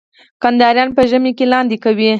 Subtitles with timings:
[0.41, 2.09] کندهاریان په ژمي کي لاندی کوي.